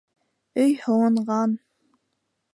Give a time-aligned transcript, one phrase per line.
[0.63, 1.55] Өй һыуынған.